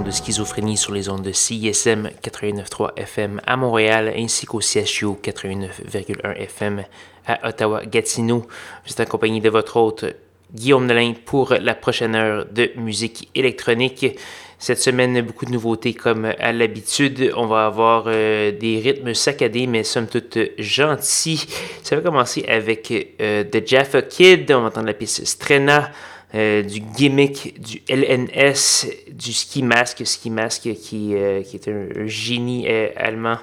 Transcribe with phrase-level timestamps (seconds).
[0.00, 6.34] De schizophrénie sur les ondes de CISM 89.3 FM à Montréal ainsi qu'au CHU 89.1
[6.36, 6.84] FM
[7.26, 8.46] à Ottawa-Gatineau.
[8.86, 10.06] Je suis accompagné de votre hôte
[10.54, 14.18] Guillaume Nolin pour la prochaine heure de musique électronique.
[14.58, 17.30] Cette semaine, beaucoup de nouveautés comme à l'habitude.
[17.36, 21.46] On va avoir euh, des rythmes saccadés, mais somme toute gentils.
[21.82, 24.50] Ça va commencer avec euh, The Jaffa Kid.
[24.52, 25.90] On va entendre la pièce Strena.
[26.34, 32.66] Euh, du gimmick du LNS, du ski mask, ski mask qui, euh, est un, génie
[32.68, 33.36] euh, allemand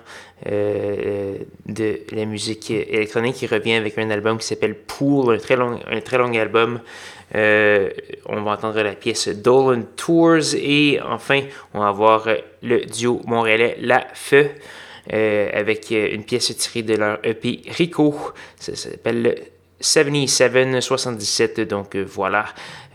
[0.46, 5.80] de la musique électronique qui revient avec un album qui s'appelle Pool, un très long,
[5.86, 6.80] un très long album.
[7.36, 11.42] on va entendre la pièce Dolan Tours et enfin
[11.74, 12.28] on va voir
[12.64, 14.50] le duo montréalais La Feu.
[15.12, 18.16] avec une pièce tirée de leur EP Rico.
[18.58, 19.36] Ça s'appelle
[19.82, 21.62] 77 77.
[21.62, 22.46] Donc euh, voilà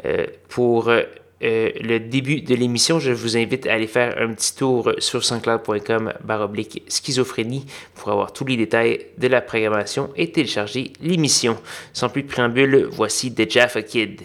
[0.04, 1.02] euh, pour euh,
[1.40, 2.98] le début de l'émission.
[2.98, 8.32] Je vous invite à aller faire un petit tour sur sanscloud.com baroblique schizophrénie pour avoir
[8.32, 11.56] tous les détails de la programmation et télécharger l'émission.
[11.92, 14.22] Sans plus de préambule, voici The Jaffa Kid.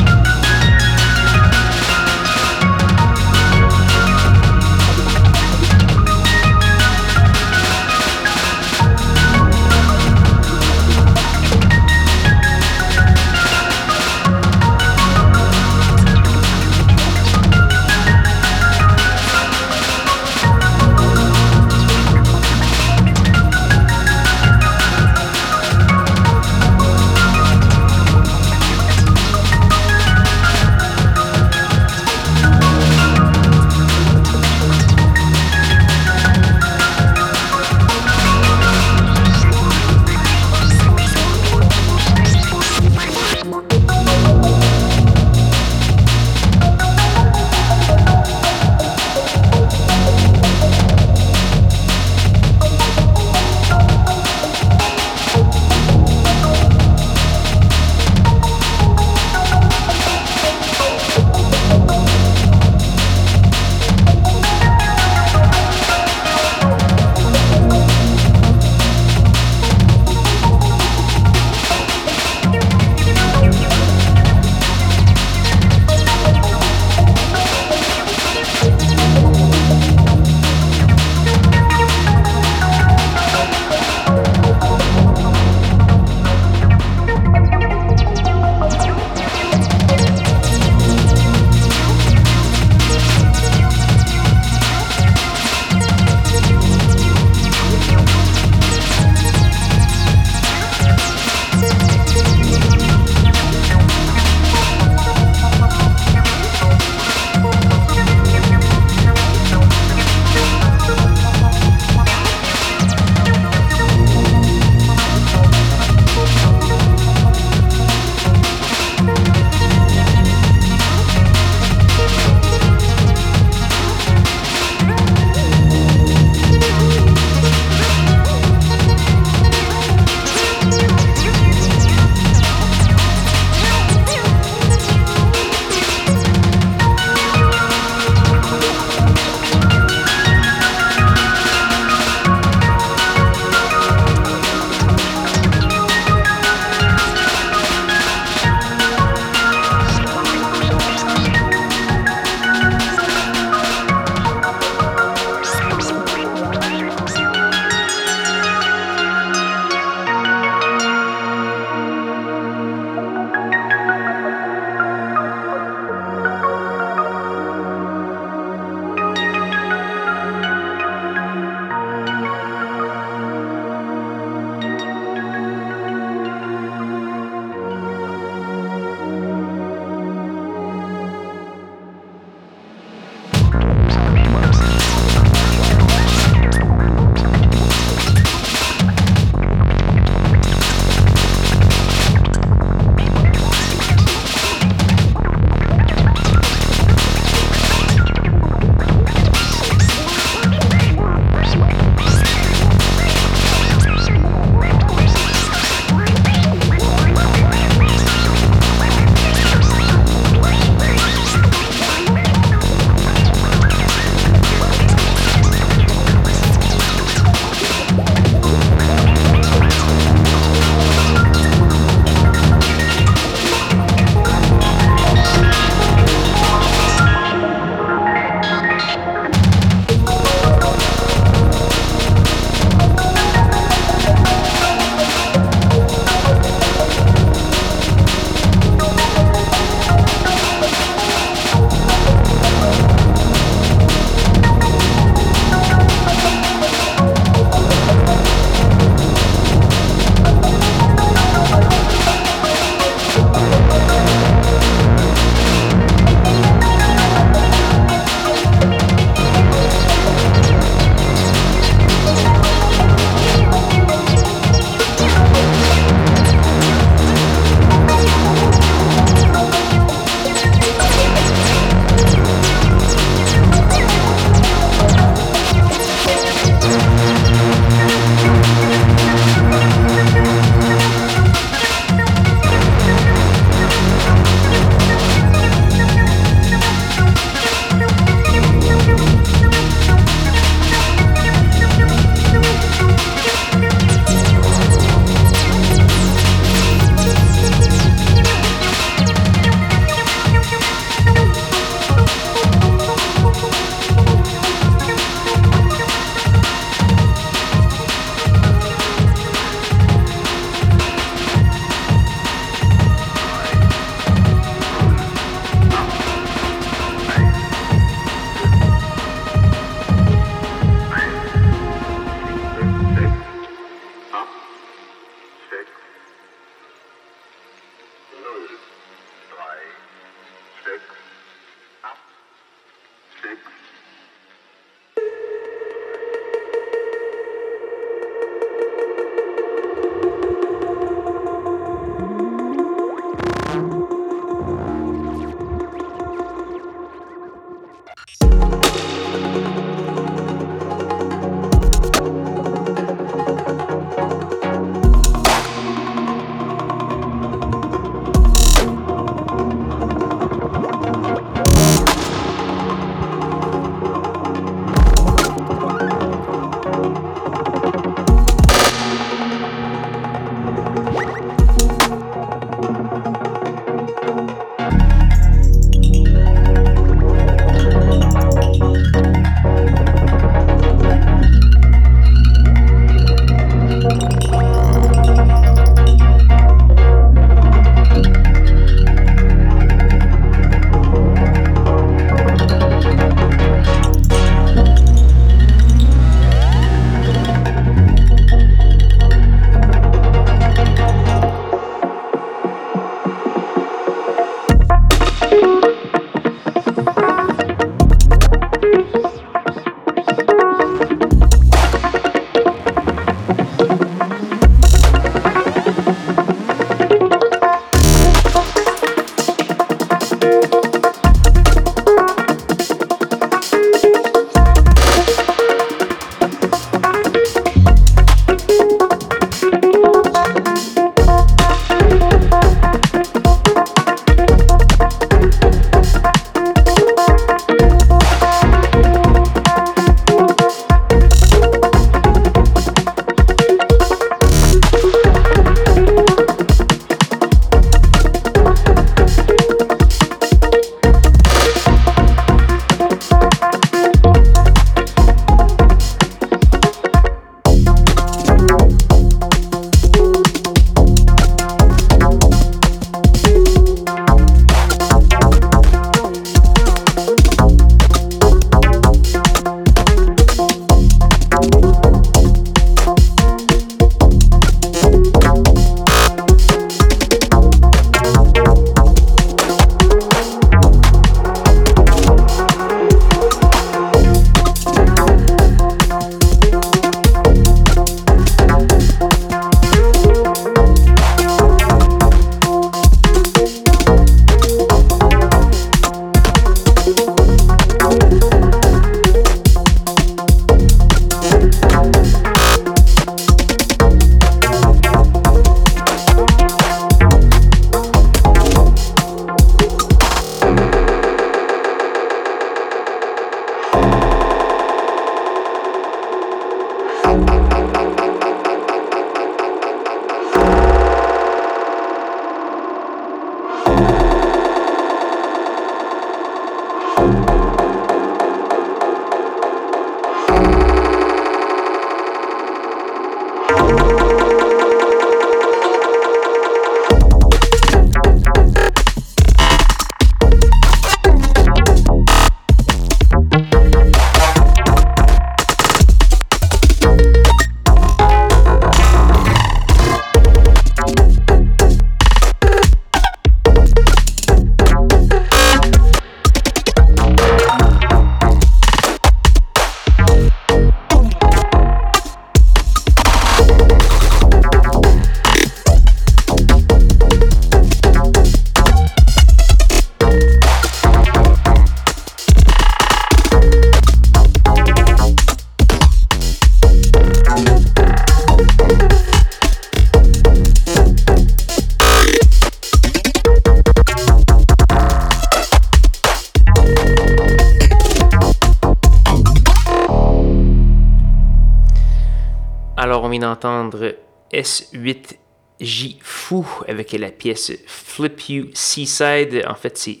[593.18, 593.94] D'entendre
[594.32, 599.44] S8J Fou avec la pièce Flip You Seaside.
[599.48, 600.00] En fait, c'est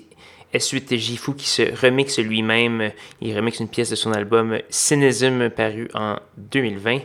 [0.54, 2.90] S8J Fou qui se remixe lui-même.
[3.20, 7.00] Il remixe une pièce de son album Cynicism paru en 2020.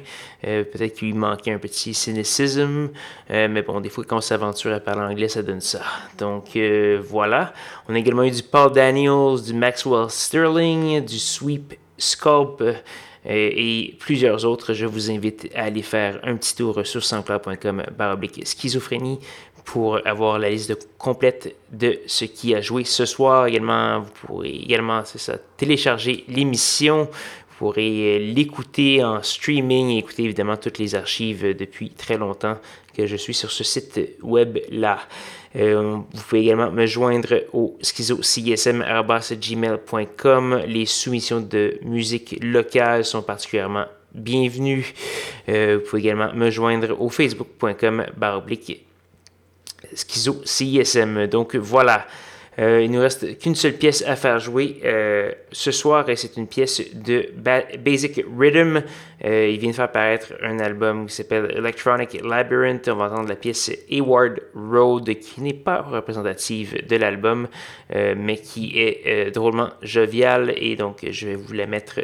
[0.45, 2.89] Euh, peut-être qu'il lui manquait un petit cynicism,
[3.31, 5.81] euh, mais bon, des fois, quand on s'aventure à parler anglais, ça donne ça.
[6.17, 7.53] Donc euh, voilà.
[7.89, 12.63] On a également eu du Paul Daniels, du Maxwell Sterling, du Sweep Sculpt
[13.25, 14.73] et plusieurs autres.
[14.73, 19.19] Je vous invite à aller faire un petit tour sur sanscloud.com baroblique schizophrénie
[19.65, 23.47] pour avoir la liste complète de ce qui a joué ce soir.
[23.47, 27.05] Également, vous pourrez également, c'est ça, télécharger l'émission.
[27.49, 32.57] Vous pourrez l'écouter en streaming et écouter évidemment toutes les archives depuis très longtemps
[32.95, 34.99] que je suis sur ce site web-là.
[35.55, 40.63] Euh, vous pouvez également me joindre au schizocism.gmail.com.
[40.67, 44.93] Les soumissions de musique locale sont particulièrement bienvenues.
[45.49, 48.05] Euh, vous pouvez également me joindre au facebook.com
[49.93, 51.27] schizocism.
[51.27, 52.07] Donc voilà.
[52.59, 56.37] Euh, il nous reste qu'une seule pièce à faire jouer euh, ce soir et c'est
[56.37, 57.29] une pièce de
[57.79, 58.83] Basic Rhythm.
[59.25, 62.87] Euh, il vient de faire apparaître un album qui s'appelle Electronic Labyrinth.
[62.89, 67.47] On va entendre la pièce Hayward Road qui n'est pas représentative de l'album
[67.93, 71.99] mais qui est drôlement joviale et donc je vais vous la mettre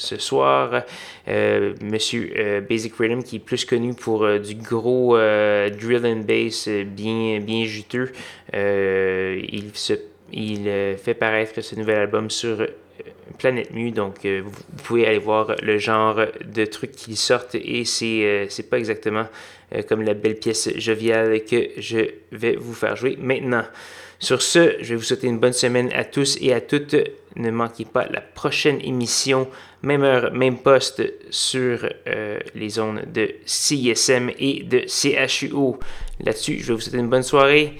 [0.00, 0.82] ce soir.
[1.28, 6.24] Euh, monsieur euh, Basic Rhythm, qui est plus connu pour euh, du gros drill and
[6.26, 8.12] bass bien, bien juteux.
[8.52, 9.94] il se,
[10.32, 12.66] il fait paraître ce nouvel album sur
[13.38, 14.50] Planète Mu, donc vous,
[14.84, 19.26] pouvez aller voir le genre de trucs qui sortent et c'est c'est pas exactement
[19.88, 21.98] comme la belle pièce joviale que je
[22.32, 23.64] vais vous faire jouer maintenant.
[24.20, 26.94] Sur ce, je vais vous souhaiter une bonne semaine à tous et à toutes.
[27.36, 29.48] Ne manquez pas la prochaine émission,
[29.80, 35.78] même heure, même poste sur euh, les zones de CISM et de CHUO.
[36.22, 37.78] Là-dessus, je vais vous souhaiter une bonne soirée.